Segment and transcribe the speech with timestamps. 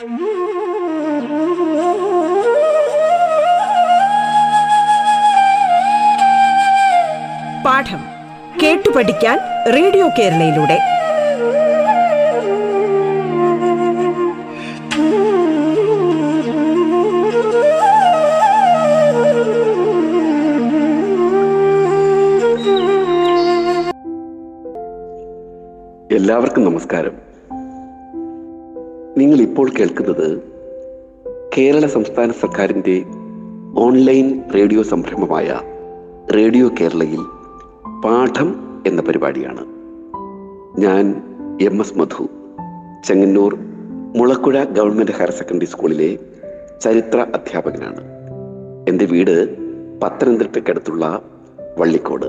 [0.00, 0.12] പാഠം
[8.62, 9.38] കേട്ടു പഠിക്കാൻ
[9.72, 10.78] റേഡിയോ കേരളയിലൂടെ.
[26.14, 27.19] എല്ലാവർക്കും നമസ്കാരം.
[29.20, 30.42] നിങ്ങൾ ഇപ്പോൾ കേൾക്കുന്നത്
[31.58, 33.04] കേരള സംസ്ഥാന സർക്കാരിന്റെ
[33.80, 35.60] ഓൺലൈൻ റേഡിയോ സംരംഭമായ
[36.34, 37.18] റേഡിയോ കേരളയിൽ
[38.04, 39.64] പാഠം എന്ന പരിപാടിയാണ്.
[40.80, 41.22] ഞാൻ
[41.60, 42.28] M S Madhu
[43.04, 43.58] Chengannur
[44.16, 46.18] Mulakuzha government higher secondary സ്കൂളിലെ
[46.82, 48.00] ചരിത്ര അധ്യാപകനാണ്.
[48.88, 49.56] എന്റെ വീട്
[50.00, 51.22] പത്തനംതിട്ടയ്ക്കടുത്തുള്ള
[51.78, 52.26] വള്ളിക്കോട്.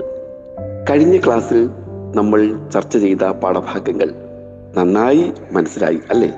[0.90, 1.68] കഴിഞ്ഞ ക്ലാസ്സിൽ
[2.16, 4.10] നമ്മൾ ചർച്ച ചെയ്ത പാഠഭാഗങ്ങൾ
[4.76, 6.32] നന്നായി മനസ്സിലായി അല്ലേ?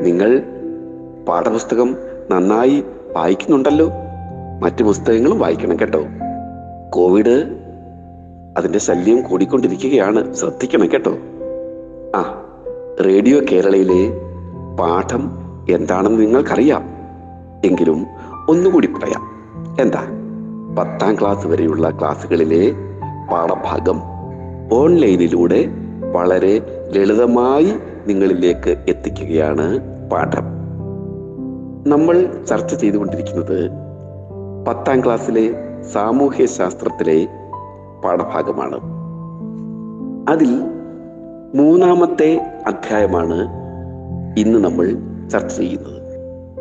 [0.00, 0.42] നിങ്ങൾ
[1.28, 1.96] പാഠപുസ്തകം
[2.30, 2.84] നന്നായി
[3.16, 3.90] വായിക്കുന്നുണ്ടല്ലോ.
[4.62, 6.04] മറ്റു പുസ്തകങ്ങളും വായിക്കണം കേട്ടോ.
[6.90, 7.44] കോവിഡ്
[8.56, 10.34] അതിന്റെ ശല്യം കൂടിക്കൊണ്ടിരിക്കുകയാണ്.
[10.34, 11.16] ശ്രദ്ധിക്കണം കേട്ടോ.
[12.16, 12.44] ആ
[13.06, 14.20] റേഡിയോ കേരളയിലെ
[14.80, 15.30] പാഠം
[15.70, 16.84] എന്താണെന്ന് നിങ്ങൾക്കറിയാം.
[17.64, 18.06] എങ്കിലും
[18.48, 19.30] ഒന്നുകൂടി പറയാം.
[19.80, 20.08] എന്താ?
[20.78, 22.72] പത്താം ക്ലാസ് വരെയുള്ള ക്ലാസ്സുകളിലെ
[23.32, 24.00] പാഠഭാഗം
[24.72, 25.68] ഓൺലൈനിലൂടെ
[26.12, 27.74] വളരെ ലളിതമായി
[28.06, 30.54] നിങ്ങളിലേക്ക് എത്തിക്കുകയാണ് പാഠം.
[31.86, 33.70] നമ്മൾ ചർച്ച ചെയ്തുകൊണ്ടിരിക്കുന്നത്
[34.68, 35.54] പത്താം ക്ലാസ്സിലെ
[35.92, 37.26] സാമൂഹ്യ ശാസ്ത്രത്തിലെ
[38.04, 38.80] പാഠഭാഗമാണ്.
[40.30, 40.60] അതിൽ
[41.54, 43.48] മൂന്നാമത്തെ അധ്യായമാണ്
[44.38, 44.96] ഇന്ന് നമ്മൾ
[45.28, 46.02] ചർച്ച ചെയ്യുന്നത്.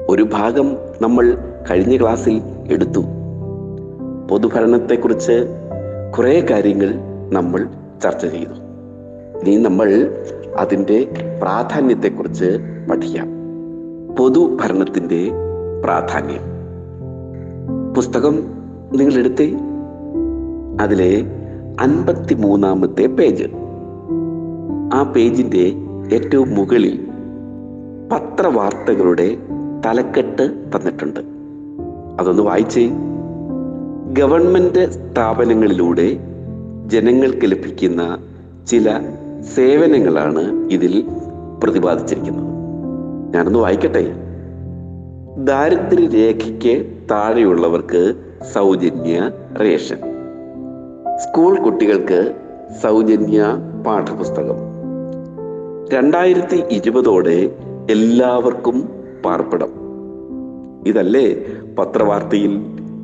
[0.09, 1.37] ഒരു ഭാഗം നമ്മൾ
[1.71, 2.99] കഴിഞ്ഞ ക്ലാസ്സിൽ എടുത്തു.
[4.29, 5.47] പൊതുഭരണത്തെക്കുറിച്ച്
[6.17, 6.93] കുറേ കാര്യങ്ങൾ
[7.31, 7.67] നമ്മൾ
[8.03, 8.53] ചർച്ച ചെയ്തു.
[9.45, 10.15] ഇനി നമ്മൾ
[10.57, 11.07] അതിന്റെ
[11.41, 12.59] പ്രാധാന്യത്തെക്കുറിച്ച്
[12.89, 13.27] പഠിക്കാം.
[14.19, 15.31] പൊതുഭരണത്തിന്റെ
[15.83, 16.41] പ്രാധാന്യം.
[17.93, 18.35] പുസ്തകം
[18.95, 19.57] നിങ്ങൾ എടുത്തേ?
[20.81, 21.23] അതിലെ
[21.79, 23.43] അൻപത്തി മൂന്നാമത്തെ പേജ്.
[24.93, 25.73] ആ പേജിന്റെ
[26.15, 27.07] ഏറ്റവും മുകളിൽ
[28.11, 29.37] പത്രവാർത്തകളുടെ
[29.85, 30.43] തലക്കെട്ട്
[30.75, 31.19] തന്നിട്ടുണ്ട്.
[32.19, 32.91] അതൊന്ന് വായിച്ചേ.
[34.13, 36.17] ഗവൺമെന്റ് സ്ഥാപനങ്ങളിലൂടെ
[36.85, 38.17] ജനങ്ങൾക്ക് ലഭിക്കുന്ന
[38.67, 38.99] ചില
[39.43, 41.07] സേവനങ്ങളാണ് ഇതിൽ
[41.63, 42.43] പ്രതിപാദിച്ചിരിക്കുന്നത്.
[43.33, 44.13] ഞാനൊന്ന് വായിക്കട്ടെ.
[45.37, 48.15] ദാരിദ്ര്യരേഖയ്ക്ക് താഴെയുള്ളവർക്ക്
[48.53, 49.97] സൗജന്യ റേഷൻ.
[51.17, 52.35] സ്കൂൾ കുട്ടികൾക്ക്
[52.83, 53.45] സൗജന്യ
[53.85, 54.55] പാഠപുസ്തകം.
[55.93, 57.55] രണ്ടായിരത്തി ഇരുപതോടെ
[57.89, 58.89] എല്ലാവർക്കും
[59.25, 59.69] പാർപ്പിടം.
[60.87, 61.45] ഇതല്ലേ
[61.79, 62.61] പത്രവാർത്തയിൽ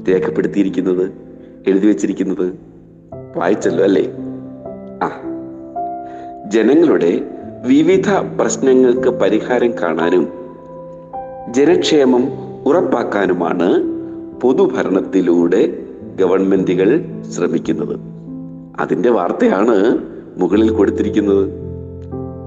[0.09, 1.11] രേഖപ്പെടുത്തിയിരിക്കുന്നത്
[1.67, 2.53] എഴുതി വച്ചിരിക്കുന്നത്?
[3.35, 4.11] വായിച്ചല്ലോ അല്ലേ?
[5.03, 5.35] ആ
[6.47, 7.21] ജനങ്ങളുടെ
[7.65, 10.27] വിവിധ പ്രശ്നങ്ങൾക്ക് പരിഹാരം കാണാനും
[11.49, 12.23] ജനക്ഷേമം
[12.65, 13.83] ഉറപ്പാക്കാനുമാണ്
[14.39, 15.83] പൊതുഭരണത്തിലൂടെ
[16.19, 17.99] ഗവൺമെന്റുകൾ ശ്രമിക്കുന്നത്.
[18.79, 19.97] അതിന്റെ വാർത്തയാണ്
[20.37, 21.49] മുകളിൽ കൊടുത്തിരിക്കുന്നത്.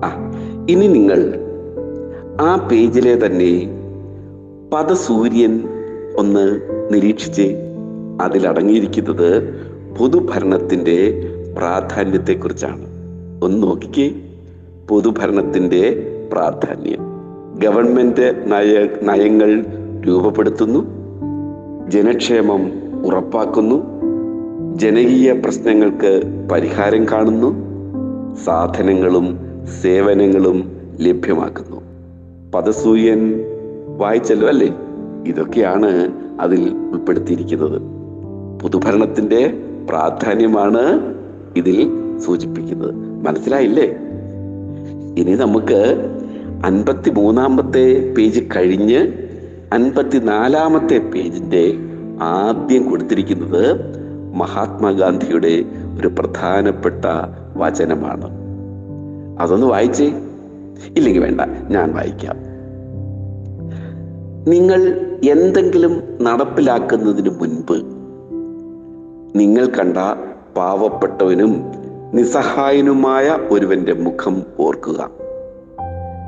[0.04, 0.32] ആ
[0.70, 1.34] ഇനി നിങ്ങൾ
[2.40, 3.68] ആ പേജിലെ തന്നെ
[4.72, 5.68] പദസൂര്യൻ
[6.16, 6.60] ഒന്ന്
[6.92, 7.56] നിരീക്ഷിച്ച്
[8.20, 9.54] അതിലടങ്ങിയിരിക്കുന്നത്
[9.98, 12.92] പൊതുഭരണത്തിന്റെ പ്രാധാന്യത്തെക്കുറിച്ചാണ്.
[13.42, 14.12] ഒന്ന് നോക്കിക്കേ.
[14.88, 16.98] പൊതുഭരണത്തിന്റെ പ്രാധാന്യം.
[17.58, 19.64] ഗവൺമെന്റ് നയ നയങ്ങൾ
[20.08, 20.86] രൂപപ്പെടുത്തുന്നു.
[21.88, 22.72] ജനക്ഷേമം
[23.06, 23.82] ഉറപ്പാക്കുന്നു.
[24.76, 27.54] ജനകീയ പ്രശ്നങ്ങൾക്ക് പരിഹാരം കാണുന്നു.
[28.44, 29.38] സാധനങ്ങളും
[29.82, 31.82] സേവനങ്ങളും ലഭ്യമാക്കുന്നു.
[32.54, 33.44] പദസൂയൻ
[33.96, 34.74] വായിച്ചല്ലോ അല്ലേ?
[35.26, 37.82] ഇതൊക്കെയാണ് അതിൽ ഉൾപ്പെടുത്തിയിരിക്കുന്നത്.
[38.62, 39.54] പൊതുഭരണത്തിന്റെ
[39.88, 41.14] പ്രാധാന്യമാണ്
[41.56, 43.11] ഇതിൽ സൂചിപ്പിക്കുന്നത്.
[43.22, 43.84] മനസ്സിലായില്ലേ?
[45.18, 46.08] ഇനി നമുക്ക്
[46.64, 49.12] അൻപത്തി മൂന്നാമത്തെ പേജ് കഴിഞ്ഞ്
[49.72, 51.72] അൻപത്തി നാലാമത്തെ പേജിന്റെ
[52.20, 53.76] ആദ്യം കൊടുത്തിരിക്കുന്നത്
[54.34, 55.64] മഹാത്മാഗാന്ധിയുടെ
[55.98, 57.04] ഒരു പ്രധാനപ്പെട്ട
[57.56, 58.24] വചനമാണ്.
[59.40, 60.06] അതൊന്ന് വായിച്ചേ?
[60.96, 62.36] ഇല്ലെങ്കിൽ വേണ്ട ഞാൻ വായിക്കാം.
[64.50, 67.82] നിങ്ങൾ എന്തെങ്കിലും നടപ്പിലാക്കുന്നതിന് മുൻപ്
[69.38, 69.96] നിങ്ങൾ കണ്ട
[70.56, 71.81] പാവപ്പെട്ടവനും
[72.14, 75.10] നിസ്സഹായനുമായ ഒരുവന്റെ മുഖം ഓർക്കുക.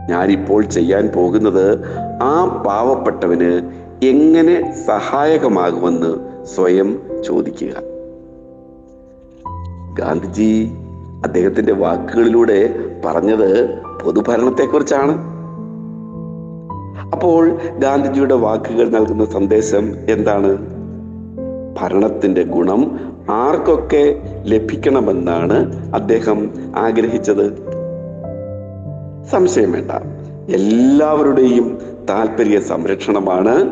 [0.08, 1.78] ഞാനിപ്പോൾ ചെയ്യാൻ പോകുന്നത്
[2.22, 3.70] ആ പാവപ്പെട്ടവന്
[4.04, 7.72] എങ്ങനെ സഹായകമാകുമെന്ന് സ്വയം ചോദിക്കുക.
[9.98, 10.70] ഗാന്ധിജി
[11.24, 15.12] അദ്ദേഹത്തിന്റെ വാക്കുകളിലൂടെ പറഞ്ഞത് പൊതുഭരണത്തെക്കുറിച്ചാണ്.
[17.12, 20.58] അപ്പോൾ ഗാന്ധിജിയുടെ വാക്കുകൾ നൽകുന്ന സന്ദേശം എന്താണ്?
[21.80, 27.56] ഭരണത്തിന്റെ ഗുണം ആർക്കൊക്കെ ലഭിക്കണമെന്നാണ് അദ്ദേഹം ആഗ്രഹിച്ചത്?
[29.32, 29.90] സംശയം വേണ്ട.
[30.54, 31.78] എല്ലാവരുടെയും
[32.08, 33.70] താല്പര്യ സംരക്ഷണമാണ്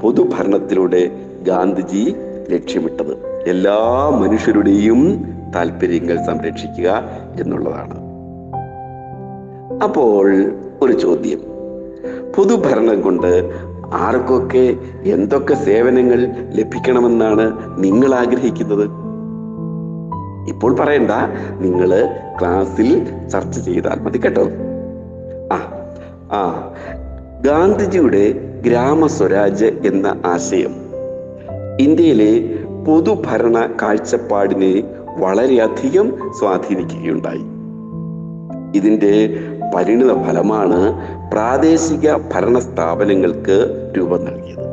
[0.00, 1.10] പൊതുഭരണത്തിലൂടെ
[1.42, 2.14] ഗാന്ധിജി
[2.50, 3.42] ലക്ഷ്യമിട്ടത്.
[3.46, 7.02] എല്ലാ മനുഷ്യരുടെയും താല്പര്യങ്ങൾ സംരക്ഷിക്കുക
[7.40, 8.04] എന്നുള്ളതാണ്.
[9.82, 10.52] അപ്പോൾ
[10.82, 11.40] ഒരു ചോദ്യം.
[12.36, 13.50] പൊതുഭരണം കൊണ്ട്
[13.92, 17.52] ആർക്കൊക്കെ എന്തൊക്കെ സേവനങ്ങൾ ലഭിക്കണമെന്നാണ്
[17.84, 19.04] നിങ്ങൾ ആഗ്രഹിക്കുന്നത്?
[20.48, 21.10] ഇപ്പോൾ പറയണ്ട.
[21.58, 22.08] നിങ്ങൾ
[22.40, 24.42] ക്ലാസ്സിൽ ചർച്ച ചെയ്താൽ മതി കേട്ടോ.
[25.52, 25.72] ആ
[26.32, 26.72] ആ.
[27.40, 28.32] ഗാന്ധിജിയുടെ
[28.66, 30.74] ഗ്രാമസ്വരാജ് എന്ന ആശയം
[31.80, 34.82] ഇന്ത്യയിലെ പൊതുഭരണ കാഴ്ചപ്പാടിനെ
[35.18, 37.42] വളരെയധികം സ്വാധീനിക്കുകയുണ്ടായി.
[38.78, 39.38] ഇതിന്റെ
[39.74, 41.00] പരിണിത ഫലമാണ്
[41.32, 43.56] പ്രാദേശിക ഭരണ സ്ഥാപനങ്ങൾക്ക്
[43.98, 44.64] രൂപം നൽകിയത്.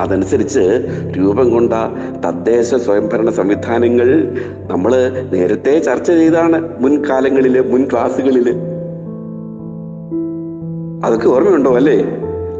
[0.00, 0.88] അതനുസരിച്ച്
[1.18, 1.72] രൂപം കൊണ്ട
[2.26, 4.36] തദ്ദേശ സ്വയംഭരണ സംവിധാനങ്ങൾ
[4.70, 4.92] നമ്മൾ
[5.32, 8.50] നേരത്തെ ചർച്ച ചെയ്താണ് മുൻകാലങ്ങളിൽ മുൻ ക്ലാസ്സുകളിൽ
[11.04, 12.04] അതൊക്കെ ഓർമ്മയുണ്ടോ അല്ലേ?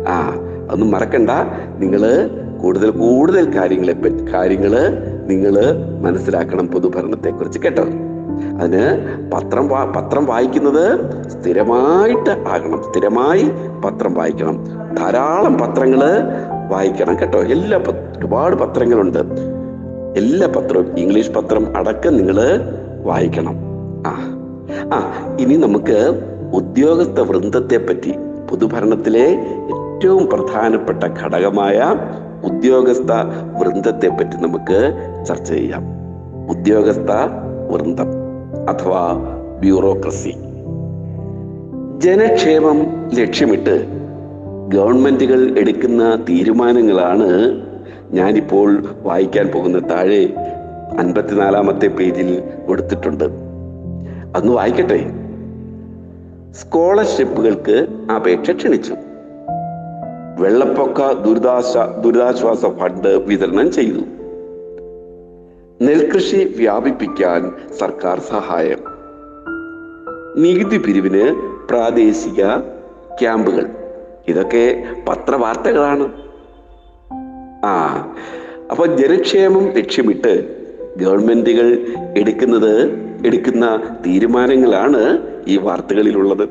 [0.09, 0.35] ആ
[0.69, 1.31] അതൊന്നും മറക്കണ്ട.
[1.79, 2.31] നിങ്ങൾ
[2.63, 3.97] കൂടുതൽ കൂടുതൽ കാര്യങ്ങളെ
[4.35, 4.73] കാര്യങ്ങൾ
[5.27, 5.55] നിങ്ങൾ
[6.03, 7.85] മനസ്സിലാക്കണം പൊതുഭരണത്തെ കുറിച്ച് കേട്ടോ.
[8.61, 8.87] അതിന്
[9.33, 10.99] പത്രം പത്രം വായിക്കുന്നത്
[11.29, 12.83] സ്ഥിരമായിട്ട് ആകണം.
[12.83, 13.51] സ്ഥിരമായി
[13.85, 14.65] പത്രം വായിക്കണം.
[14.99, 16.01] ധാരാളം പത്രങ്ങൾ
[16.69, 17.39] വായിക്കണം കേട്ടോ.
[17.39, 19.19] എല്ലാ ഒരുപാട് പത്രങ്ങളുണ്ട്.
[20.17, 22.61] എല്ലാ പത്രവും ഇംഗ്ലീഷ് പത്രം അടക്കം നിങ്ങൾ
[23.03, 23.57] വായിക്കണം.
[24.07, 24.33] ആ
[24.93, 26.23] ആ ഇനി നമുക്ക്
[26.55, 28.15] ഉദ്യോഗസ്ഥ വൃന്ദത്തെ പറ്റി
[28.51, 29.27] പൊതുഭരണത്തിലെ
[29.67, 31.95] ഏറ്റവും പ്രധാനപ്പെട്ട ഘടകമായ
[32.45, 33.13] ഉദ്യോഗസ്ഥ
[33.59, 34.95] വൃന്ദത്തെ പറ്റി നമുക്ക്
[35.27, 35.83] ചർച്ച ചെയ്യാം.
[36.51, 37.11] ഉദ്യോഗസ്ഥ
[37.71, 38.26] വൃന്ദം.
[38.69, 39.13] അഥവാ
[39.61, 40.35] ബ്യൂറോക്രസി.
[41.99, 43.87] ജനക്ഷേമം ലക്ഷ്യമിട്ട്
[44.69, 47.61] ഗവൺമെന്റുകൾ എടുക്കുന്ന തീരുമാനങ്ങളാണ്
[48.13, 50.35] ഞാനിപ്പോൾ വായിക്കാൻ പോകുന്ന താഴെ
[50.99, 53.25] അൻപത്തിനാലാമത്തെ പേജിൽ കൊടുത്തിട്ടുണ്ട്.
[54.37, 55.11] അന്ന് വായിക്കട്ടെ.
[56.53, 57.87] സ്കോളർഷിപ്പുകൾക്ക്
[58.17, 58.95] അപേക്ഷ ക്ഷണിച്ചു.
[60.39, 64.16] വെള്ളപ്പൊക്ക ദുരിതാശ ദുരിതാശ്വാസ ഫണ്ട് വിതരണം ചെയ്തു.
[65.83, 68.79] നെൽകൃഷി വ്യാപിപ്പിക്കാൻ സർക്കാർ സഹായം.
[70.37, 71.35] നികുതി പിരിവിന്
[71.69, 72.57] പ്രാദേശിക
[73.21, 73.67] ക്യാമ്പുകൾ.
[74.29, 76.13] ഇതൊക്കെ പത്രവാർത്തകളാണ്.
[77.65, 78.07] ആ
[78.71, 80.65] അപ്പൊ ജനക്ഷേമം ലക്ഷ്യമിട്ട്
[80.97, 81.87] ഗവൺമെന്റുകൾ
[82.17, 82.91] എടുക്കുന്നത്
[83.27, 85.19] എടുക്കുന്ന തീരുമാനങ്ങളാണ്
[85.49, 86.49] ഈ വാർത്തകളിലുള്ളത്.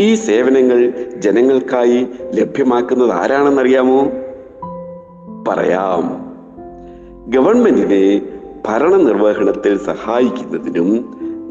[0.00, 4.12] ഈ സേവനങ്ങൾ ജനങ്ങൾക്കായി ലഭ്യമാക്കുന്നത് ആരാണെന്നറിയാമോ?
[5.48, 6.25] പറയാം.
[7.28, 8.22] ഗവൺമെന്റിനെ
[8.66, 10.90] ഭരണനിർവഹണത്തിൽ സഹായിക്കുന്നതിനും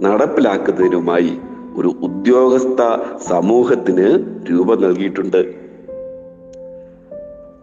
[0.04, 1.38] നടപ്പിലാക്കുന്നതിനുമായി
[1.76, 2.82] ഒരു ഉദ്യോഗസ്ഥ
[3.28, 4.08] സമൂഹത്തിന്
[4.52, 5.54] രൂപം നൽകിയിട്ടുണ്ട്.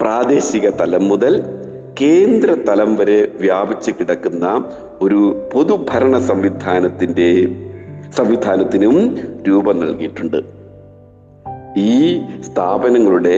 [0.00, 1.42] പ്രാദേശിക തലം മുതൽ
[2.00, 4.64] കേന്ദ്ര തലം വരെ വ്യാപിച്ചു കിടക്കുന്ന
[5.02, 7.48] ഒരു പൊതുഭരണ സംവിധാനത്തിന്റെ
[8.16, 9.16] സംവിധാനത്തിനും
[9.48, 10.40] രൂപം നൽകിയിട്ടുണ്ട്.
[11.76, 13.36] ഈ സ്ഥാപനങ്ങളുടെ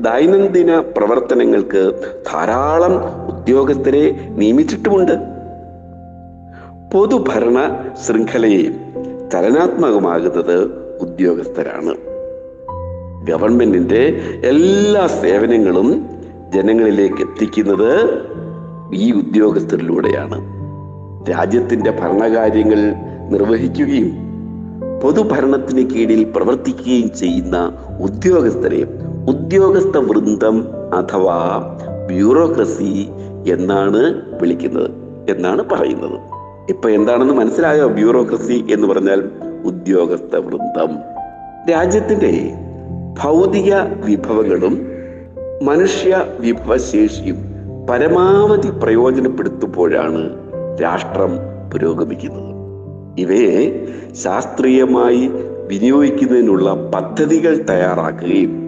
[0.00, 1.92] ദൈനംദിന പ്രവർത്തനങ്ങൾക്ക്
[2.32, 5.12] ധാരാളം ഉദ്യോഗസ്ഥരെ നിയമിച്ചിട്ടുമുണ്ട്.
[6.92, 8.70] പൊതുഭരണ ശൃംഖലയെ
[9.32, 10.70] ചലനാത്മകമാകുന്നത്
[11.00, 11.94] ഉദ്യോഗസ്ഥരാണ്.
[13.26, 16.06] ഗവൺമെന്റിന്റെ എല്ലാ സേവനങ്ങളും
[16.54, 18.18] ജനങ്ങളിലേക്ക് എത്തിക്കുന്നത്
[18.94, 20.60] ഈ ഉദ്യോഗസ്ഥരിലൂടെയാണ്.
[21.30, 22.94] രാജ്യത്തിന്റെ ഭരണകാര്യങ്ങൾ
[23.30, 24.29] നിർവഹിക്കുകയും
[25.02, 28.82] പൊതുഭരണത്തിന് കീഴിൽ പ്രവർത്തിക്കുകയും ചെയ്യുന്ന ഉദ്യോഗസ്ഥരെ
[29.28, 30.56] ഉദ്യോഗസ്ഥ വൃന്ദം
[30.94, 31.38] അഥവാ
[32.06, 33.08] ബ്യൂറോക്രസി
[33.48, 34.90] എന്നാണ് വിളിക്കുന്നത്
[35.30, 36.18] എന്നാണ് പറയുന്നത്.
[36.70, 39.30] ഇപ്പൊ എന്താണെന്ന് മനസ്സിലായോ ബ്യൂറോക്രസി എന്ന് പറഞ്ഞാൽ
[39.64, 40.90] ഉദ്യോഗസ്ഥ വൃന്ദം?
[41.70, 42.54] രാജ്യത്തിന്റെ
[43.22, 44.86] ഭൗതിക വിഭവങ്ങളും
[45.62, 47.36] മനുഷ്യ വിഭവശേഷിയും
[47.90, 50.22] പരമാവധി പ്രയോജനപ്പെടുത്തുമ്പോഴാണ്
[50.82, 51.32] രാഷ്ട്രം
[51.72, 52.49] പുരോഗമിക്കുന്നത്.
[53.18, 55.30] ഇവയെ ശാസ്ത്രീയമായി
[55.68, 58.60] വിനിയോഗിക്കുന്നതിനുള്ള പദ്ധതികൾ തയ്യാറാക്കുകയും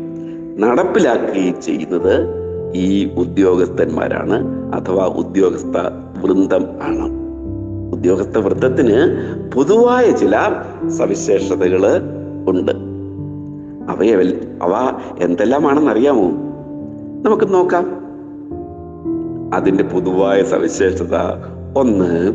[0.59, 2.43] നടപ്പിലാക്കുകയും ചെയ്യുന്നത്
[2.75, 5.79] ഈ ഉദ്യോഗസ്ഥന്മാരാണ് അഥവാ ഉദ്യോഗസ്ഥ
[6.23, 7.23] വൃന്ദം ആണ്.
[7.93, 8.99] ഉദ്യോഗസ്ഥ വൃത്തത്തിന്
[9.53, 10.37] പൊതുവായ ചില
[10.89, 12.01] സവിശേഷതകൾ
[12.49, 12.73] ഉണ്ട്.
[13.93, 14.15] അവയെ
[14.63, 16.31] അവ എന്തെല്ലാമാണെന്ന് അറിയാമോ
[17.23, 18.03] നമുക്ക് നോക്കാം.
[19.55, 21.17] അതിന്റെ പൊതുവായ സവിശേഷത
[21.77, 22.33] ഒന്ന്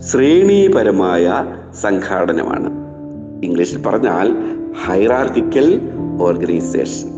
[0.00, 1.44] ശ്രേണീപരമായ
[1.82, 2.86] സംഘാടനമാണ്.
[3.44, 4.36] ഇംഗ്ലീഷിൽ പറഞ്ഞാൽ
[4.86, 5.80] ഹൈറാർക്കിക്കൽ
[6.20, 7.08] ഓർഗനൈസേഷൻ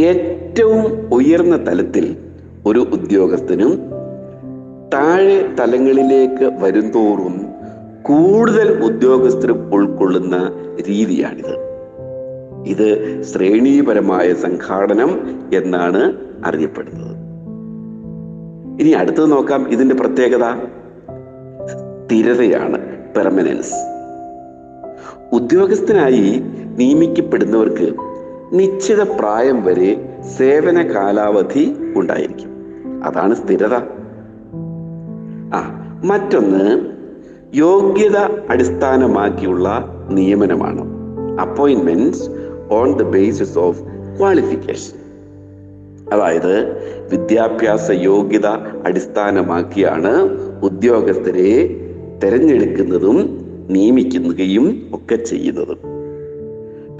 [0.00, 2.16] ഏറ്റവും ഉയർന്ന തലത്തിൽ
[2.66, 3.82] ഒരു ഉദ്യോഗസ്ഥനും
[4.94, 7.46] താഴെ തലങ്ങളിലേക്ക് വരുംതോറും
[8.02, 10.52] കൂടുതൽ ഉദ്യോഗസ്ഥരും ഉൾക്കൊള്ളുന്ന
[10.88, 11.54] രീതിയാണിത്.
[12.64, 16.12] ഇത് ശ്രേണീപരമായ സംഘാടനം എന്നാണ്
[16.44, 17.16] അറിയപ്പെടുന്നത്.
[18.80, 20.44] ഇനി അടുത്തത് നോക്കാം ഇതിന്റെ പ്രത്യേകത.
[22.12, 22.78] സ്ഥിരതയാണ്
[23.14, 23.74] പെർമനൻസ്
[25.32, 26.42] ഉദ്യോഗസ്ഥനായി
[26.76, 27.94] നിയമിക്കപ്പെടുന്നവർക്ക്
[28.52, 32.48] നിശ്ചിത പ്രായം വരെ സേവന കാലാവധി ഉണ്ടായിരിക്കും.
[33.04, 33.74] അതാണ് സ്ഥിരത.
[35.54, 35.60] ആ
[36.04, 36.80] മറ്റൊന്ന്
[37.54, 38.16] യോഗ്യത
[38.50, 40.84] അടിസ്ഥാനമാക്കിയുള്ള നിയമനമാണ്.
[41.40, 42.30] Appointments
[42.70, 43.82] on the basis of
[44.18, 44.98] qualification
[46.12, 46.76] അതായത്
[47.12, 48.46] വിദ്യാഭ്യാസ യോഗ്യത
[48.84, 50.12] അടിസ്ഥാനമാക്കിയാണ്
[50.62, 51.81] ഉദ്യോഗസ്ഥരെ
[52.22, 53.18] തിരഞ്ഞെടുക്കുന്നതും
[53.70, 55.78] നിയമിക്കുകയും ഒക്കെ ചെയ്യുന്നതും.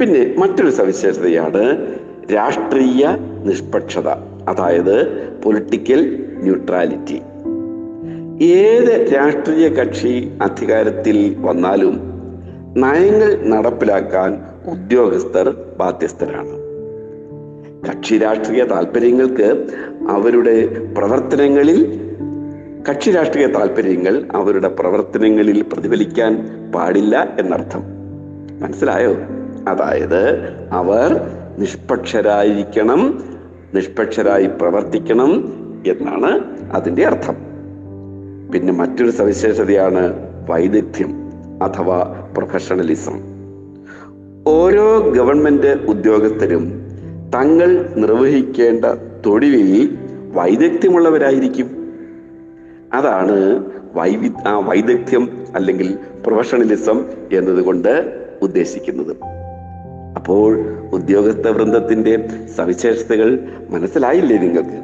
[0.01, 1.89] പിന്നെ മറ്റൊരു സവിശേഷതയാണ്
[2.35, 4.09] രാഷ്ട്രീയ നിഷ്പക്ഷത
[4.49, 4.97] അതായത്
[5.45, 7.21] പൊളിറ്റിക്കൽ ന്യൂട്രാലിറ്റി
[8.45, 12.01] ഏത് രാഷ്ട്രീയ കക്ഷി അധികാരത്തിൽ വന്നാലും
[12.77, 14.39] നയങ്ങൾ നടപ്പിലാക്കാൻ
[14.71, 16.63] ഉദ്യോഗസ്ഥർ ബാധ്യസ്ഥരാണ്.
[17.89, 19.67] കക്ഷി രാഷ്ട്രീയ താല്പര്യങ്ങൾക്ക്
[20.09, 21.79] അവരുടെ പ്രവർത്തനങ്ങളിൽ
[22.89, 27.83] കക്ഷി രാഷ്ട്രീയ താല്പര്യങ്ങൾ അവരുടെ പ്രവർത്തനങ്ങളിൽ പ്രതിഫലിക്കാൻ പാടില്ല എന്നർത്ഥം.
[28.63, 29.15] മനസ്സിലായോ?
[29.69, 31.21] അതായത് അവർ
[31.59, 33.25] നിഷ്പക്ഷരായിരിക്കണം
[33.75, 35.53] നിഷ്പക്ഷരായി പ്രവർത്തിക്കണം
[35.87, 36.41] എന്നാണ്
[36.73, 37.37] അതിന്റെ അർത്ഥം.
[38.53, 41.15] പിന്നെ മറ്റൊരു സവിശേഷതയാണ് വൈദഗ്ധ്യം
[41.63, 43.21] അഥവാ പ്രൊഫഷണലിസം.
[44.47, 46.83] ഓരോ ഗവൺമെന്റ് ഉദ്യോഗസ്ഥരും
[47.35, 48.85] തങ്ങൾ നിർവഹിക്കേണ്ട
[49.27, 49.99] തൊഴിലിൽ
[50.33, 51.82] വൈദഗ്ധ്യമുള്ളവരായിരിക്കും.
[52.93, 54.31] അതാണ് വൈവി
[54.69, 59.17] വൈദഗ്ധ്യം അല്ലെങ്കിൽ പ്രൊഫഷണലിസം എന്നതുകൊണ്ട് ഉദ്ദേശിക്കുന്നത്.
[60.17, 60.59] അപ്പോൾ
[60.93, 64.79] ഉദ്യോഗസ്ഥ വൃന്ദത്തിന്റെ സവിശേഷതകൾ മനസ്സിലായില്ലേ നിങ്ങൾക്ക്?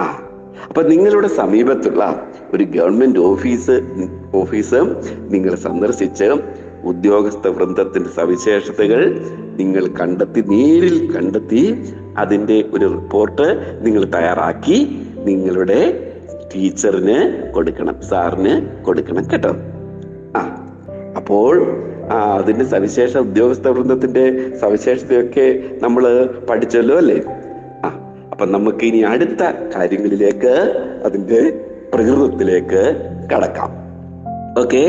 [0.00, 0.26] ആ
[0.68, 3.82] അപ്പൊ നിങ്ങളുടെ സമീപത്തുള്ള ഒരു ഗവൺമെന്റ് ഓഫീസ്
[4.34, 4.80] ഓഫീസ്
[5.30, 6.28] നിങ്ങൾ സന്ദർശിച്ച്
[6.84, 9.20] ഉദ്യോഗസ്ഥ വൃന്ദത്തിന്റെ സവിശേഷതകൾ
[9.56, 11.82] നിങ്ങൾ കണ്ടെത്തി നേരിൽ കണ്ടെത്തി
[12.16, 16.09] അതിന്റെ ഒരു റിപ്പോർട്ട് നിങ്ങൾ തയ്യാറാക്കി നിങ്ങളുടെ
[16.54, 19.56] ടീച്ചറിന് കൊടുക്കണം സാറിന് കൊടുക്കണം കേട്ടോ.
[20.36, 20.66] ആ
[21.16, 21.76] അപ്പോൾ
[22.12, 27.20] ആ അതിന്റെ സവിശേഷ ഉദ്യോഗസ്ഥ വൃന്ദത്തിന്റെ സവിശേഷതയൊക്കെ നമ്മൾ പഠിച്ചല്ലോ അല്ലേ?
[27.84, 29.42] ആ അപ്പൊ നമുക്ക് ഇനി അടുത്ത
[29.74, 30.54] കാര്യങ്ങളിലേക്ക്
[31.04, 32.82] അതിന്റെ പ്രകൃതത്തിലേക്ക്
[33.34, 33.70] കടക്കാം.
[34.58, 34.84] ഓക്കെ?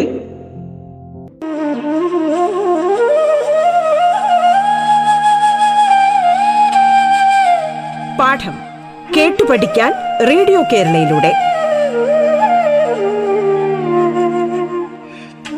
[8.19, 8.53] പാഠം
[9.17, 9.93] കേട്ടു പഠിക്കാൻ
[10.27, 11.50] റേഡിയോ കേരളയിലൂടെ.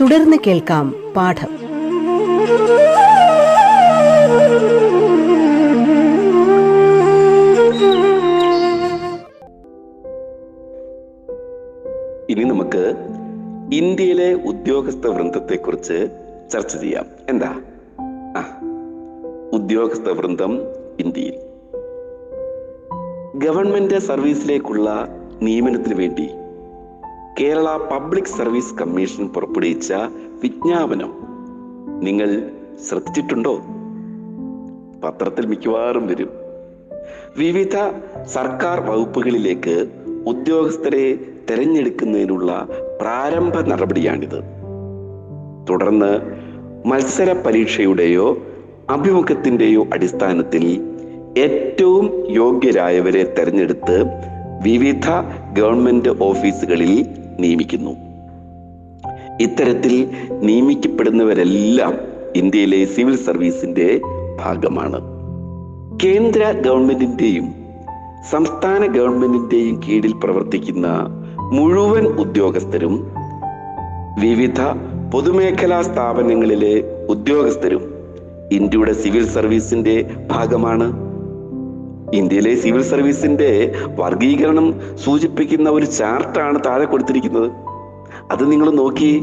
[0.00, 1.48] തുടർന്ന് കേൾക്കാം പാഠം.
[12.30, 12.94] ഇനി നമുക്ക്
[13.72, 16.08] ഇന്ത്യയിലെ ഉദ്യോഗസ്ഥ വൃന്ദത്തെക്കുറിച്ച്
[16.52, 17.06] ചർച്ച ചെയ്യാം.
[17.28, 17.62] എന്താ?
[19.52, 20.58] ഉദ്യോഗസ്ഥ വൃന്ദം
[21.00, 21.34] ഇന്ത്യയിൽ.
[23.34, 25.08] ഗവൺമെന്റ് സർവീസിലേക്കുള്ള
[25.42, 26.28] നിയമനത്തിന് വേണ്ടി
[27.40, 29.92] കേരള പബ്ലിക് സർവീസ് കമ്മീഷൻ പുറപ്പെടുവിച്ച
[30.42, 31.12] വിജ്ഞാപനം
[32.00, 32.50] നിങ്ങൾ
[32.88, 33.56] ശ്രദ്ധിച്ചിട്ടുണ്ടോ?
[35.04, 36.28] പത്രത്തിൽ മിക്കവാറും വരും.
[37.36, 37.76] വിവിധ
[38.24, 39.86] സർക്കാർ വകുപ്പുകളിലേക്ക്
[40.26, 41.18] ഉദ്യോഗസ്ഥരെ
[41.50, 42.68] തെരഞ്ഞെടുക്കുന്നതിനുള്ള
[43.00, 44.42] പ്രാരംഭ നടപടിയാണിത്.
[45.70, 46.18] തുടർന്ന്
[46.86, 48.38] മത്സര പരീക്ഷയുടെയോ
[48.90, 50.94] അഭിമുഖത്തിന്റെയോ അടിസ്ഥാനത്തിൽ
[51.38, 54.04] ഏറ്റവും യോഗ്യരായവരെ തെരഞ്ഞെടുത്ത്
[54.62, 55.10] വിവിധ
[55.52, 57.96] ഗവൺമെന്റ് ഓഫീസുകളിൽ നിയമിക്കുന്നു.
[59.40, 60.10] ഇത്തരത്തിൽ
[60.42, 61.94] നിയമിക്കപ്പെടുന്നവരെല്ലാം
[62.36, 64.00] ഇന്ത്യയിലെ സിവിൽ സർവീസിന്റെ
[64.40, 65.00] ഭാഗമാണ്.
[66.02, 67.54] കേന്ദ്ര ഗവൺമെന്റിന്റെയും
[68.30, 70.86] സംസ്ഥാന ഗവൺമെന്റിന്റെയും കീഴിൽ പ്രവർത്തിക്കുന്ന
[71.52, 73.06] മുഴുവൻ ഉദ്യോഗസ്ഥരും
[74.20, 74.60] വിവിധ
[75.12, 77.94] പൊതുമേഖലാ സ്ഥാപനങ്ങളിലെ ഉദ്യോഗസ്ഥരും
[78.52, 81.13] ഇന്ത്യയുടെ സിവിൽ സർവീസിന്റെ ഭാഗമാണ്.
[82.12, 87.50] ഇന്ത്യയിലെ സിവിൽ സർവീസിന്റെ വർഗീകരണം സൂചിപ്പിക്കുന്ന ഒരു ചാർട്ടാണ് താഴെ കൊടുത്തിരിക്കുന്നത്.
[88.32, 89.20] അത് നിങ്ങൾ നോക്കി.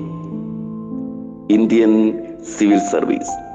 [1.51, 2.21] Indian
[2.57, 3.51] civil service.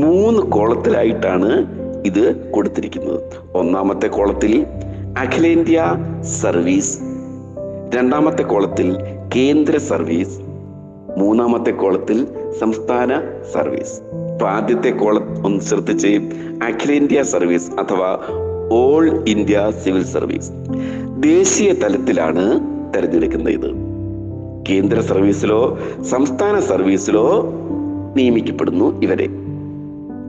[0.00, 1.66] മൂന്ന് കോളത്തിലായിട്ടാണ്
[2.06, 3.20] ഇത് കൊടുത്തിരിക്കുന്നത്.
[3.54, 4.66] ഒന്നാമത്തെ കോളത്തിൽ
[5.18, 5.96] അഖിലേന്ത്യ
[6.40, 6.98] സർവീസ്.
[7.94, 8.96] രണ്ടാമത്തെ കോളത്തിൽ
[9.36, 10.40] കേന്ദ്ര സർവീസ്.
[11.18, 12.26] മൂന്നാമത്തെ കോളത്തിൽ
[12.60, 13.22] സംസ്ഥാന
[13.54, 14.00] സർവീസ്.
[14.32, 16.20] ഇപ്പൊ ആദ്യത്തെ കോളം ഒന്ന് ശ്രദ്ധിച്ച്
[16.62, 18.18] അഖിലേന്ത്യാ സർവീസ് അഥവാ
[18.72, 20.50] ഓൾ ഇന്ത്യ സിവിൽ സർവീസ്.
[21.20, 22.60] ദേശീയ തലത്തിലാണ്
[22.94, 23.70] തിരഞ്ഞെടുക്കുന്നത് ഇത്.
[24.68, 27.54] കേന്ദ്ര സർവീസിലോ സംസ്ഥാന സർവീസിലോ
[28.16, 29.28] നിയമിക്കപ്പെടുന്നു ഇവരെ.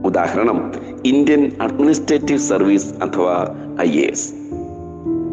[0.04, 0.72] ഉദാഹരണം
[1.04, 4.32] ഇന്ത്യൻ അഡ്മിനിസ്ട്രേറ്റീവ് സർവീസ് അഥവാ ഐ എ എസ്.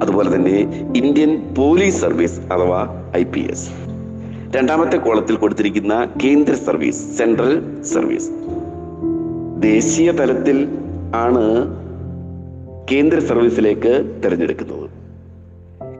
[0.01, 3.69] അതുപോലെ തന്നെ ഇന്ത്യൻ പോലീസ് സർവീസ് അഥവാ ഐ പി എസ്.
[4.55, 8.29] രണ്ടാമത്തെ കോളത്തിൽ കൊടുത്തിരിക്കുന്ന കേന്ദ്ര സർവീസ് സെൻട്രൽ സർവീസ്.
[9.59, 10.67] ദേശീയ തലത്തിൽ
[11.15, 11.67] ആണ്
[12.91, 14.89] കേന്ദ്ര സർവീസിലേക്ക് തിരഞ്ഞെടുക്കുന്നത്.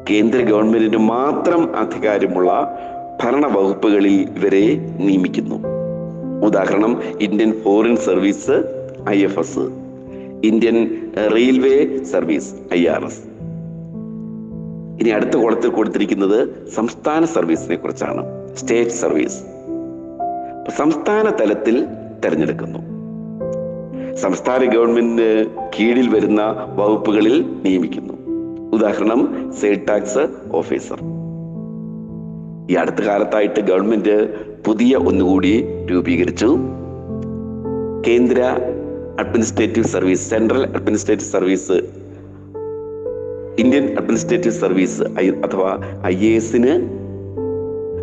[0.10, 2.78] കേന്ദ്ര ഗവൺമെന്റിന് മാത്രം അധികാരമുള്ള
[3.24, 5.56] ഭരണ വകുപ്പുകളിൽ ഇവരെ നിയമിക്കുന്നു.
[6.46, 8.64] ഉദാഹരണം Indian foreign service
[9.10, 9.60] I F S
[10.44, 13.24] Indian railway service I R S.
[15.02, 18.26] ഇനി അടുത്ത കോളത്തിൽ കൊടുത്തിരിക്കുന്നത് സംസ്ഥാന സർവീസിനെ കുറിച്ചാണ്.
[18.56, 19.44] State service.
[20.78, 21.88] സംസ്ഥാന തലത്തിൽ
[22.26, 22.89] തെരഞ്ഞെടുക്കുന്നു.
[24.22, 25.46] സംസ്ഥാന ഗവൺമെന്റിന്
[25.76, 26.42] കീഴിൽ വരുന്ന
[26.76, 28.14] വകുപ്പുകളിൽ നിയമിക്കുന്നു.
[28.76, 31.00] ഉദാഹരണം സെയിൽ ടാക്സ് ഓഫീസർ
[32.72, 34.16] ഈ അടുത്ത കാലത്തായിട്ട് ഗവൺമെന്റ്
[34.64, 36.50] പുതിയ ഒന്നുകൂടി രൂപീകരിച്ചു.
[38.08, 38.42] കേന്ദ്ര
[39.20, 41.78] administrative service central administrative service
[43.60, 45.02] Indian administrative service
[45.46, 45.72] അഥവാ
[46.06, 46.74] ഐ എ എസിന്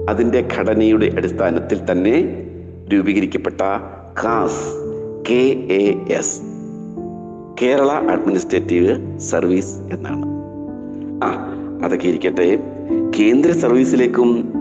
[0.08, 2.16] അതിന്റെ ഘടനയുടെ അടിസ്ഥാനത്തിൽ തന്നെ
[2.92, 3.61] രൂപീകരിക്കപ്പെട്ട
[4.25, 4.86] KAS
[5.30, 6.40] K A S
[7.62, 10.26] Kerala administrative service എന്നാണ്.
[11.25, 11.54] ആ
[11.85, 12.59] അതൊക്കെ ഇരിക്കട്ടെ.
[13.18, 14.52] കേന്ദ്ര സർവീസിലേക്കും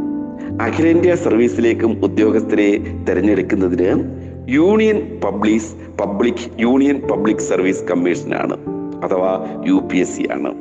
[0.62, 2.78] അഖിലേന്ത്യാ സർവീസിലേക്കും ഉദ്യോഗസ്ഥരെ
[3.10, 4.04] തിരഞ്ഞെടുക്കുന്നതിന്
[4.50, 8.58] union public public union public service കമ്മീഷനാണ്
[9.04, 10.54] അഥവാ യു പി എസ് സി ആണ്.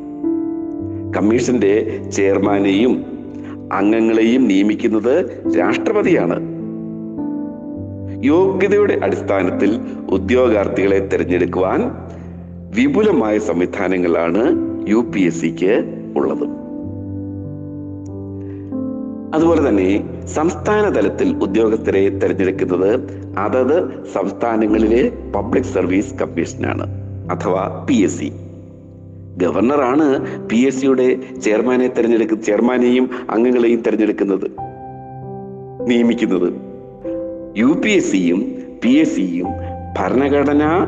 [1.15, 3.05] കമ്മീഷന്റെ ചെയർമാനെയും
[3.73, 6.54] അംഗങ്ങളെയും നിയമിക്കുന്നത് രാഷ്ട്രപതിയാണ്.
[8.25, 9.71] യോഗ്യതയുടെ അടിസ്ഥാനത്തിൽ
[10.11, 11.81] ഉദ്യോഗാർത്ഥികളെ തിരഞ്ഞെടുക്കുവാൻ
[12.75, 14.43] വിപുലമായ സംവിധാനങ്ങളാണ്
[14.89, 15.73] യു പി എസ് സിക്ക്
[16.17, 16.47] ഉള്ളത്.
[19.35, 19.89] അതുപോലെ തന്നെ
[20.27, 22.93] സംസ്ഥാന തലത്തിൽ ഉദ്യോഗസ്ഥരെ തിരഞ്ഞെടുക്കുന്നത്
[23.39, 23.77] അതത്
[24.15, 26.87] സംസ്ഥാനങ്ങളിലെ പബ്ലിക് സർവീസ് കമ്മീഷനാണ്
[27.31, 28.33] അഥവാ പി എസ് സി.
[29.37, 30.07] ഗവർണറാണ്
[30.49, 31.09] പി എസ് സിയുടെ
[31.45, 34.47] ചെയർമാനെ തിരഞ്ഞെടുക്കുന്ന ചെയർമാനെയും അംഗങ്ങളെയും തിരഞ്ഞെടുക്കുന്നത്
[35.91, 36.74] നിയമിക്കുന്നത്.
[37.57, 39.47] യു പി എസ് സിയും പി എസ് സിയും
[39.99, 40.87] ഭരണഘടനാ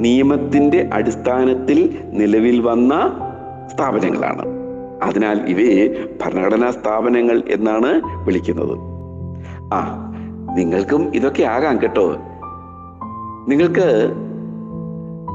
[0.00, 3.20] നിയമത്തിന്റെ അടിസ്ഥാനത്തിൽ നിലവിൽ വന്ന
[3.74, 4.42] സ്ഥാപനങ്ങളാണ്.
[5.02, 8.78] അതിനാൽ ഇവയെ ഭരണഘടനാ സ്ഥാപനങ്ങൾ എന്നാണ് വിളിക്കുന്നത്.
[9.74, 10.12] ആ
[10.56, 12.12] നിങ്ങൾക്കും ഇതൊക്കെ ആകാം കേട്ടോ.
[13.48, 14.12] നിങ്ങൾക്ക്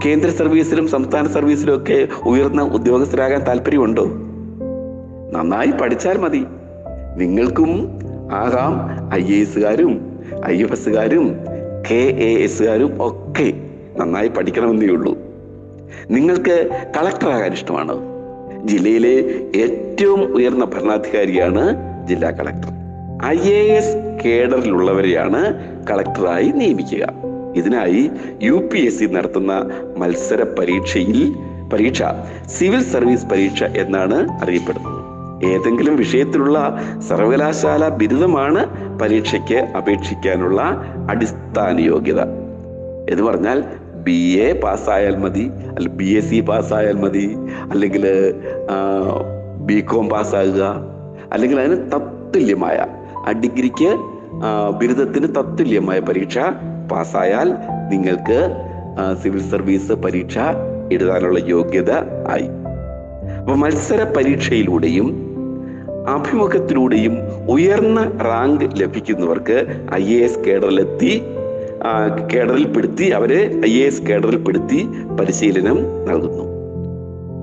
[0.06, 4.06] കേന്ദ്ര സർവീസിലും സംസ്ഥാന സർവീസിലും ഒക്കെ ഉയർന്ന ഉദ്യോഗസ്ഥരാകാൻ താല്പര്യമുണ്ടോ?
[5.32, 6.46] നന്നായി പഠിച്ചാൽ മതി.
[7.18, 8.00] നിങ്ങൾക്കും
[8.32, 8.74] ആകാം
[9.14, 10.13] ഐ എസുകാരും
[10.46, 11.38] ഐ എഫ് എസ്സുകാരും
[11.92, 13.54] കെ എ എസ്സുകാരും ഒക്കെ
[13.98, 15.18] നന്നായി പഠിക്കണമെന്നേ ഉള്ളൂ.
[16.12, 18.14] നിങ്ങൾക്ക് കളക്ടറാകാൻ ഇഷ്ടമാണ്?
[18.68, 19.16] ജില്ലയിലെ
[19.56, 21.76] ഏറ്റവും ഉയർന്ന ഭരണാധികാരിയാണ്
[22.08, 22.72] ജില്ലാ കളക്ടർ.
[23.26, 25.42] ഐ എ എസ് കേഡറിലുള്ളവരെയാണ്
[25.86, 27.08] കളക്ടറായി നിയമിക്കുക.
[27.56, 28.12] ഇതിനായി
[28.44, 31.36] യു പി എസ് സി നടത്തുന്ന മത്സര പരീക്ഷയിൽ
[31.74, 32.04] പരീക്ഷ
[32.48, 35.03] സിവിൽ സർവീസ് പരീക്ഷ എന്നാണ് അറിയപ്പെടുന്നത്.
[35.48, 36.58] ഏതെങ്കിലും വിഷയത്തിലുള്ള
[37.08, 38.62] സർവകലാശാല ബിരുദമാണ്
[39.02, 40.60] പരീക്ഷയ്ക്ക് അപേക്ഷിക്കാനുള്ള
[41.10, 42.22] അടിസ്ഥാന യോഗ്യത
[43.10, 43.60] എന്ന് പറഞ്ഞാൽ
[44.04, 45.44] ബി എ പാസ്സായാൽ മതി
[45.76, 47.26] അല്ല ബി എസ് സി പാസ്സായാൽ മതി
[47.72, 48.06] അല്ലെങ്കിൽ
[49.66, 50.64] ബി കോം പാസ്സാകുക
[51.32, 52.78] അല്ലെങ്കിൽ അതിന് തത്തുല്യമായ
[53.28, 53.92] ആ ഡിഗ്രിക്ക്
[54.80, 56.38] ബിരുദത്തിന് തത്തുല്യമായ പരീക്ഷ
[56.92, 57.50] പാസ്സായാൽ
[57.90, 58.40] നിങ്ങൾക്ക്
[59.22, 60.38] സിവിൽ സർവീസ് പരീക്ഷ
[60.92, 61.92] എഴുതാനുള്ള യോഗ്യത
[62.30, 62.48] ആയി.
[63.40, 65.08] അപ്പൊ മത്സര പരീക്ഷയിലൂടെയും
[66.08, 67.18] അഭിമുഖത്തിലൂടെയും
[67.50, 69.58] ഉയർന്ന റാങ്ക് ലഭിക്കുന്നവർക്ക്
[69.94, 71.24] ഐ എ എസ് കേഡറിലെത്തി
[72.34, 74.88] കേഡറിൽപ്പെടുത്തി അവരെ ഐ എ എസ് കേഡറിൽപ്പെടുത്തി
[75.20, 76.46] പരിശീലനം നൽകുന്നു.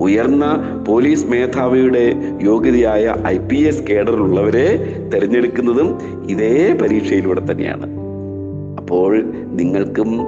[0.01, 0.45] ഉയർന്ന
[0.87, 4.67] പോലീസ് മേധാവിയുടെ യോഗ്യതയായ ഐ പി എസ് കേഡറിലുള്ളവരെ
[5.13, 7.87] തിരഞ്ഞെടുക്കുന്നതും ഇതേ പരീക്ഷയിലൂടെ തന്നെയാണ്.
[8.77, 9.23] അപ്പോൾ
[9.59, 10.19] നിങ്ങൾക്കും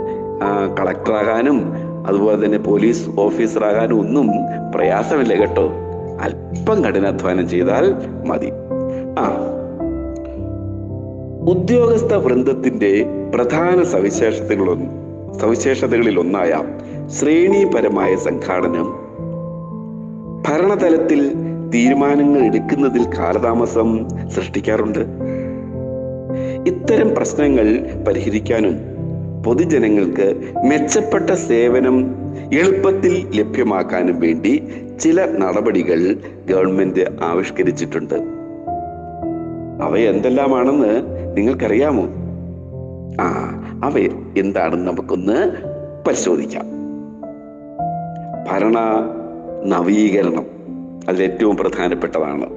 [0.79, 1.73] കളക്ടറാകാനും
[2.07, 4.29] അതുപോലെ തന്നെ പോലീസ് ഓഫീസറാകാനും ഒന്നും
[4.71, 5.82] പ്രയാസമില്ല കേട്ടോ.
[6.23, 7.95] അല്പം കഠിനാധ്വാനം ചെയ്താൽ
[8.27, 8.51] മതി.
[9.19, 9.49] ആ.
[11.49, 13.05] ഉദ്യോഗസ്ഥ വൃന്ദത്തിന്റെ
[13.35, 15.03] പ്രധാന സവിശേഷതകളൊന്ന്
[15.39, 16.63] സവിശേഷതകളിൽ ഒന്നായ
[17.07, 19.03] ശ്രേണീപരമായ സംഘാടനം
[20.47, 21.33] ഭരണതലത്തിൽ
[21.69, 24.99] തീരുമാനങ്ങൾ എടുക്കുന്നതിൽ കാലതാമസം സൃഷ്ടിക്കാറുണ്ട്.
[26.65, 28.75] ഇത്തരം പ്രശ്നങ്ങൾ പരിഹരിക്കാനും
[29.45, 32.15] പൊതുജനങ്ങൾക്ക് മെച്ചപ്പെട്ട സേവനം
[32.53, 34.63] എളുപ്പത്തിൽ ലഭ്യമാക്കാനും വേണ്ടി
[35.03, 36.15] ചില നടപടികൾ
[36.49, 38.15] ഗവൺമെന്റ് ആവിഷ്കരിച്ചിട്ടുണ്ട്.
[39.83, 41.01] അവ എന്തെല്ലാമാണെന്ന്
[41.37, 42.03] നിങ്ങൾക്കറിയാമോ?
[43.21, 43.27] ആ
[43.83, 43.97] അവ
[44.37, 45.51] എന്താണെന്ന് നമുക്കൊന്ന്
[46.07, 46.65] പരിശോധിക്കാം.
[48.51, 48.79] ഭരണ
[49.65, 50.45] നവീകരണം
[51.09, 52.49] അതിലേറ്റവും പ്രധാനപ്പെട്ടതാണ്.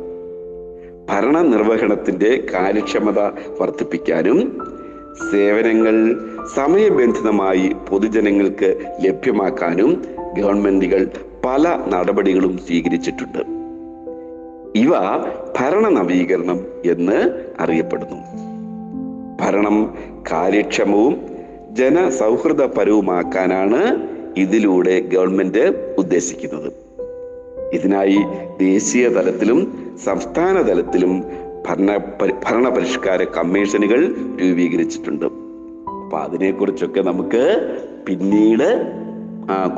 [1.11, 3.19] ഭരണ നിർവഹണത്തിന്റെ കാര്യക്ഷമത
[3.61, 4.59] വർദ്ധിപ്പിക്കാനും
[5.33, 6.17] സേവനങ്ങൾ
[6.55, 10.05] സമയബന്ധിതമായി പൊതുജനങ്ങൾക്ക് ലഭ്യമാക്കാനും
[10.39, 11.09] ഗവൺമെന്റുകൾ
[11.47, 13.39] പല നടപടികളും സ്വീകരിച്ചിട്ടുണ്ട്.
[14.79, 14.91] ഇവ
[15.59, 17.31] ഭരണ നവീകരണം എന്ന്
[17.61, 18.17] അറിയപ്പെടുന്നു.
[19.41, 19.95] ഭരണം
[20.31, 21.21] കാര്യക്ഷമവും
[21.73, 26.73] ജനസൗഹൃദപരവുമാക്കാനാണ് ഇതിലൂടെ ഗവൺമെന്റ് ഉദ്ദേശിക്കുന്നത്.
[27.73, 28.19] ഇതിനായി
[28.59, 31.25] ദേശീയ തലത്തിലും സംസ്ഥാന തലത്തിലും
[31.69, 35.25] ഭരണ ഭരണപരിഷ്കാര ഭരണ പരിഷ്കാര കമ്മീഷനുകൾ രൂപീകരിച്ചിട്ടുണ്ട്.
[35.25, 38.93] അപ്പൊ അതിനെക്കുറിച്ചൊക്കെ നമുക്ക് പിന്നീട്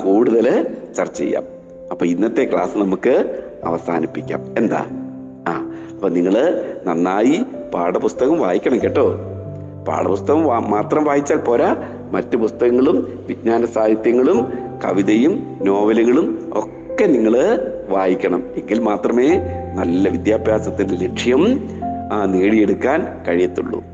[0.05, 1.58] കൂടുതൽ ചർച്ച ചെയ്യാം.
[1.91, 4.55] അപ്പൊ ഇന്നത്തെ ക്ലാസ് നമുക്ക് അവസാനിപ്പിക്കാം.
[4.59, 4.87] എന്താ?
[5.49, 9.15] ആ അപ്പൊ നിങ്ങൾ നന്നായി പാഠപുസ്തകം വായിക്കണം കേട്ടോ.
[9.89, 11.77] പാഠപുസ്തകം മാത്രം വായിച്ചാൽ പോരാ.
[12.13, 14.53] മറ്റ് പുസ്തകങ്ങളും വിജ്ഞാന സാഹിത്യങ്ങളും
[14.85, 18.43] കവിതയും നോവലുകളും ഒക്കെ നിങ്ങൾ വായിക്കണം.
[18.57, 19.41] എങ്കിൽ മാത്രമേ
[19.75, 21.69] നല്ല വിദ്യാഭ്യാസത്തിന്റെ ലക്ഷ്യം
[22.25, 23.85] നേടിയെടുക്കാൻ കഴിയത്തുള്ളൂ.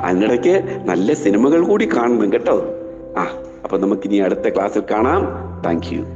[0.00, 2.74] അതിനിടയ്ക്ക് നല്ല സിനിമകൾ കൂടി കാണണം കേട്ടോ.
[3.18, 5.22] ആ അപ്പൊ നമുക്കിനി അടുത്ത ക്ലാസ്സിൽ കാണാം.
[5.66, 6.15] താങ്ക്